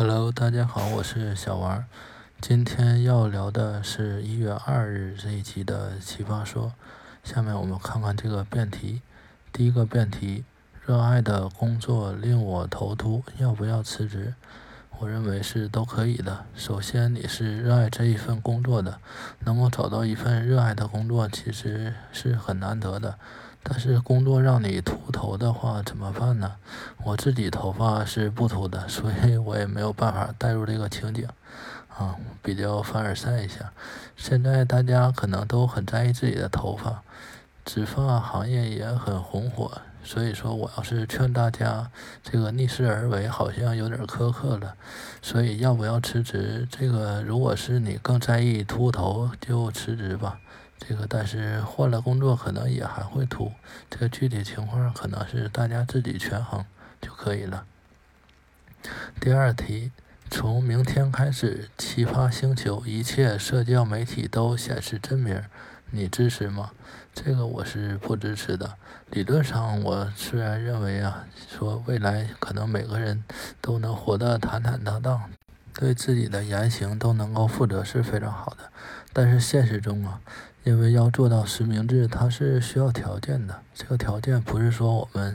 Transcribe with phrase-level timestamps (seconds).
[0.00, 1.84] Hello，大家好，我是小王。
[2.40, 6.72] 今天要聊的是一月二日这一期的奇葩说。
[7.22, 9.02] 下面我们看看这个辩题。
[9.52, 10.44] 第一个辩题：
[10.86, 14.32] 热爱的工作令我头秃，要不要辞职？
[15.00, 16.46] 我认为是都可以的。
[16.54, 19.00] 首先，你是热爱这一份工作的，
[19.40, 23.18] 能够找到一份热爱的工作，其实是很难得的。
[23.62, 26.56] 但是工作让你秃头的话怎么办呢？
[27.04, 31.28] 我自己头发是不秃的，所以我也没有办法带入这个情景，
[31.96, 33.72] 啊，比较凡尔赛一下。
[34.16, 37.02] 现在大家可能都很在意自己的头发，
[37.64, 39.70] 植发行业也很红火，
[40.02, 41.90] 所以说我要是劝大家
[42.22, 44.74] 这个逆势而为，好像有点苛刻了。
[45.22, 46.66] 所以要不要辞职？
[46.70, 50.38] 这个如果是你更在意秃头，就辞职吧。
[50.80, 53.52] 这个，但是换了工作可能也还会秃，
[53.88, 56.64] 这个具体情况可能是大家自己权衡
[57.00, 57.64] 就可以了。
[59.20, 59.92] 第二题，
[60.30, 65.44] 从明天开始，奇葩星球一切社交媒体都显示真名，
[65.90, 66.70] 你支持吗？
[67.12, 68.76] 这个我是不支持的。
[69.10, 73.22] 理论上，我虽然认为啊，说未来可能每个人
[73.60, 75.30] 都能活得坦坦荡荡，
[75.80, 78.70] 对自己的言行都能够负责是非常好的，
[79.14, 80.20] 但是现实中啊。
[80.62, 83.62] 因为要做到实名制，它是需要条件的。
[83.72, 85.34] 这个条件不是说我们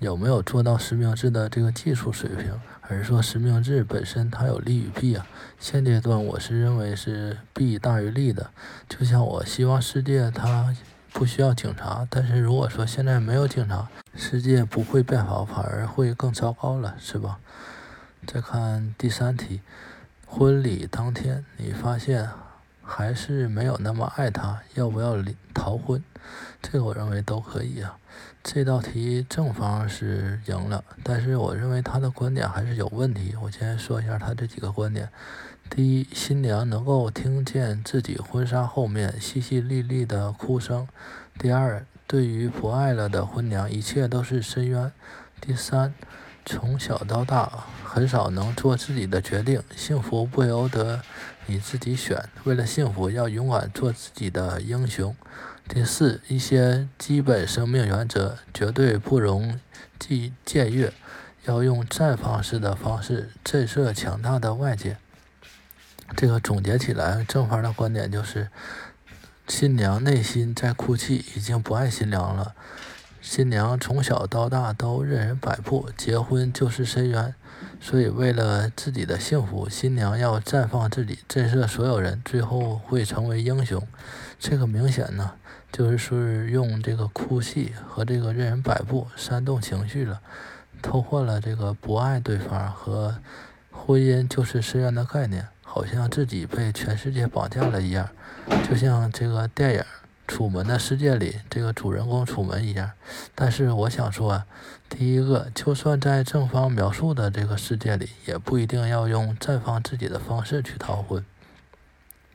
[0.00, 5.24] 有没有做到实名制的这个技术水平，而是说实名制本身它有利与弊啊。
[5.60, 8.50] 现阶段我是认为是弊大于利的。
[8.88, 10.74] 就像我希望世界它
[11.12, 17.38] 不需要警察，但是如果说现在没有警察，世界不会变好，反而会更糟糕了，是吧？
[18.24, 19.62] 再看第三题，
[20.24, 22.30] 婚礼当天你发现。
[22.88, 26.00] 还是没有那么爱他，要不要离逃婚？
[26.62, 27.98] 这个我认为都可以啊。
[28.44, 33.34] 这道题正方是赢了，但是我认为他的观点还是有问题。
[33.42, 35.08] 我先说一下他这几个观点：
[35.68, 40.86] 第一，新娘能够听见自己婚纱后面淅淅沥沥的哭声；
[41.36, 44.92] 第二，对于不爱了的婚娘，一切都是深渊；
[45.40, 45.92] 第三。
[46.48, 47.64] 从小到大，
[47.96, 49.62] 很少能做自己的决定。
[49.74, 51.00] 幸福不由得
[51.46, 55.16] 你自己选，为了幸福，要勇敢做自己的英雄。
[55.66, 59.58] 第四，一些基本生命原则绝对不容
[59.98, 60.92] 计僭越，
[61.46, 64.98] 要用绽放式的方式震慑强大的外界。
[66.14, 68.50] 这个总结起来，正方的观点就是：
[69.48, 72.54] 新娘内心在哭泣，已经不爱新娘了。
[73.22, 77.34] 新娘从小到大都任人摆布，结婚就是深渊，
[77.80, 83.80] 所以为了自己的幸福，新娘要绽放自己，震慑所有人，最后会成为英雄。
[84.38, 85.32] 这个明显呢，
[85.70, 90.20] 就是是用这个哭戏和这个任人摆布煽动情绪了，
[90.82, 93.16] 偷换了这个不爱对方和
[93.70, 98.08] 婚姻就是深渊的概念，好像自己被全世界绑架了一样，
[98.68, 99.84] 就像这个电影。
[100.26, 102.90] 楚门的世界里，这个主人公楚门一样，
[103.34, 104.42] 但是我想说，
[104.88, 111.24] 第一个，就算在正方描述的这个世界里，也不一定要用绽放自己的方式去逃婚。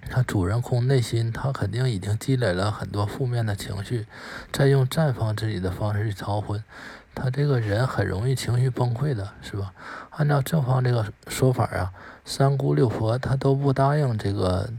[0.10, 4.08] 他主人公内心，他肯定已经积累了很多负面的情绪，
[4.52, 6.64] 再用绽放自己的方式去逃婚，
[7.14, 9.74] 他这个人很容易情绪崩溃的，是吧？
[10.12, 11.94] 按照正方这个说法啊，
[12.26, 14.70] 三姑六婆他都不答应这个。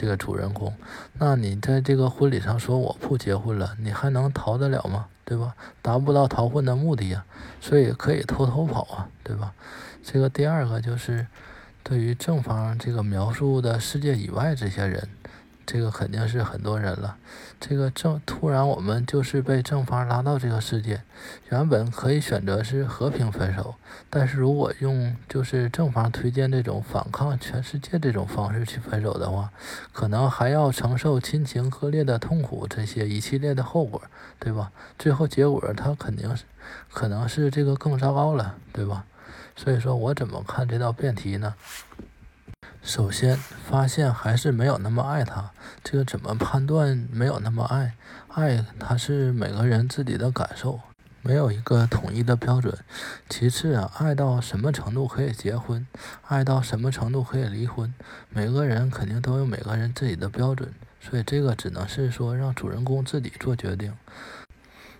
[0.00, 0.72] 这个主人公，
[1.18, 5.08] 那你在这个婚礼上说我不结婚了，你还能逃得了吗？
[5.26, 5.54] 对吧？
[5.82, 7.22] 达不到逃婚的目的呀，
[7.60, 9.52] 所以可以偷偷跑啊，对吧？
[10.02, 11.26] 这个第二个就是，
[11.82, 15.06] 对于正方这个描述的世界以外这些人。
[15.72, 17.16] 这个肯定是很多人了。
[17.60, 21.02] 这个正突然，我们就是被正方拉到这个世界。
[21.48, 23.76] 原本可以选择是和平分手，
[24.08, 29.52] 但是如果用就是正方推荐这种反抗全世界这种方式去分手的话，
[29.92, 34.02] 可能还要承受亲情割裂的痛苦，这些一系列的后果，
[34.40, 34.72] 对吧？
[34.98, 36.42] 最后结果他肯定是
[36.92, 39.04] 可能是这个更糟糕了，对吧？
[39.54, 41.54] 所以说我怎么看这道辩题呢？
[42.82, 45.50] 首先发现还是没有那么爱他，
[45.84, 47.94] 这个怎么判断没有那么爱？
[48.28, 50.80] 爱他是每个人自己的感受，
[51.20, 52.76] 没有一个统一的标准。
[53.28, 55.86] 其次啊，爱到什么程度可以结婚，
[56.26, 57.92] 爱到什么程度可以离婚，
[58.30, 63.92] 每个人肯定都有每个人自己的标准，所以这个只能是说让主人公自己做决定。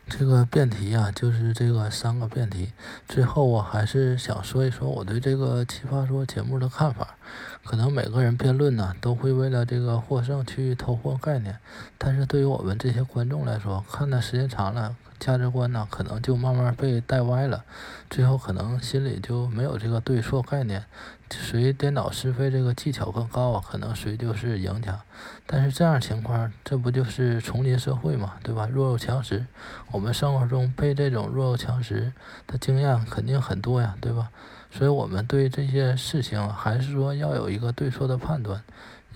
[0.07, 2.73] 这个辩题啊，就是这个三个辩题。
[3.09, 7.17] 最后，我还是想说一说我对这个奇葩说节目的看法。
[7.65, 11.59] 可能每个人辩论呢，都会为了这个获胜去偷换概念，
[11.99, 14.97] 但是对于我们这些观众来说，看的时间长了。
[15.21, 17.63] 价值观呢，可能就慢慢被带歪了，
[18.09, 20.87] 最后可能心里就没有这个对错概念，
[21.31, 25.03] 谁颠倒是非这个技巧更高啊，可能谁就是赢家。
[25.47, 28.67] 但是这样情况，这不就是丛林社会嘛，对吧？
[28.73, 29.45] 弱肉强食，
[29.91, 32.15] 我们生活中被这种弱肉强食
[32.47, 34.31] 的经验肯定很多呀，对吧？
[34.71, 38.63] 所以我们对这些事情还是说要有一个对错的判断，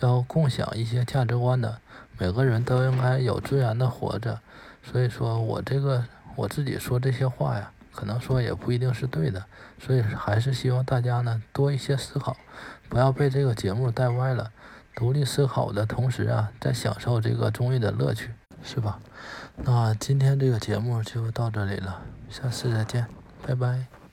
[0.01, 1.79] 要共享一些价值观的，
[2.19, 4.41] 每个人都应该有尊严的活着。
[4.83, 6.05] 所以说我这个
[6.37, 9.45] 我自己说这些话呀，可能说也不一定是对的，
[9.79, 12.37] 所以还是希望大家呢多一些思考，
[12.89, 14.51] 不要被这个节目带歪了，
[14.95, 18.31] 独立思考的同时啊，在享受这个综艺的乐趣，
[18.63, 18.99] 是吧？
[19.57, 23.07] 那今天这个节目就到这里了，下次再见，
[23.47, 24.04] 拜拜。